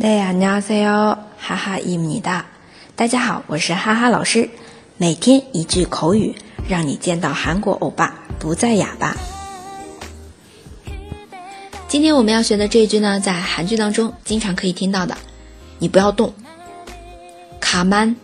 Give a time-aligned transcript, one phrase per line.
[0.00, 0.08] 大
[0.62, 2.46] 家好，哈哈伊米哒。
[2.96, 4.48] 大家好，我是哈哈老师。
[4.96, 6.34] 每天一句口语，
[6.66, 9.14] 让你见到韩国欧巴不再哑巴。
[11.86, 15.18] 今天我们要学的这一句呢，在韩剧当中经常可以听到的。
[15.78, 16.32] 你不要动，
[17.60, 18.16] 卡曼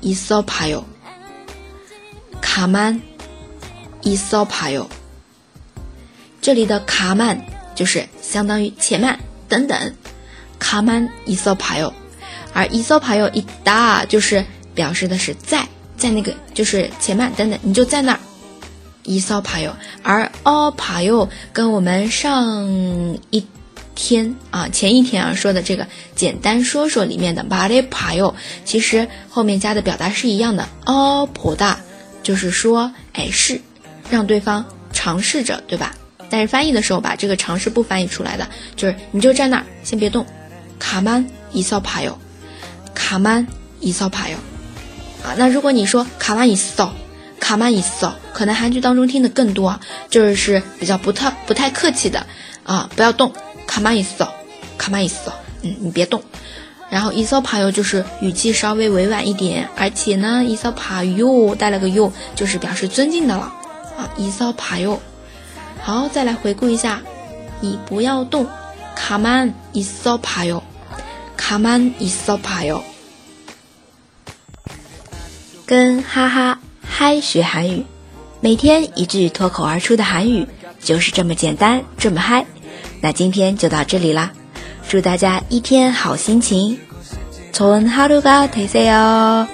[0.00, 0.84] 伊索帕哟，
[2.40, 3.02] 卡曼
[4.02, 4.88] 伊索帕哟。
[6.40, 7.44] 这里的卡曼
[7.74, 9.94] 就是相当于且慢等等。
[10.58, 11.92] 卡曼伊索帕哟，
[12.52, 18.20] 而伊索帕哟一大就是表示的是在在那个就是且慢等等，你就在那儿。
[19.04, 22.68] 伊索帕哟，而哦帕哟跟我们上
[23.30, 23.46] 一
[23.94, 28.34] 天啊前一天啊说的这个简单说说里面的巴雷帕哟，
[28.66, 30.68] 其实后面加的表达是一样的。
[30.84, 31.80] 哦普大
[32.22, 33.60] 就是说哎是
[34.10, 35.94] 让对方尝试着对吧？
[36.28, 38.46] 但是翻译的时候把这个尝试不翻译出来的，
[38.76, 40.26] 就是你就站那儿先别动。
[40.78, 42.18] 卡曼伊扫帕哟，
[42.94, 43.46] 卡曼
[43.80, 44.36] 伊扫帕哟，
[45.24, 46.92] 啊，那如果你说卡曼伊扫，
[47.40, 52.26] 卡曼伊扫，可能韩剧当中听的更多，就是比较不太不太客气的
[52.64, 53.32] 啊，不要动，
[53.66, 54.32] 卡曼伊扫，
[54.76, 56.22] 卡曼伊扫，嗯，你别动。
[56.90, 63.42] 然后伊扫帕哟就是语气稍微委婉一点，而且呢，伊扫帕哟带了个哟，就是表示尊敬的了
[63.96, 65.00] 啊，伊扫帕哟。
[65.82, 67.00] 好，再来回顾一下，
[67.60, 68.46] 你不要动。
[68.94, 70.62] 卡曼伊索帕哟，
[71.48, 72.82] 卡曼伊索帕哟，
[75.64, 77.86] 跟哈哈嗨学韩语，
[78.42, 80.46] 每天一句脱口而出的韩语，
[80.78, 82.44] 就是这么简单，这么嗨。
[83.00, 84.30] 那今天就到这里啦，
[84.90, 86.78] 祝大家一天好心情，
[87.50, 89.46] 从哈루가되세 요。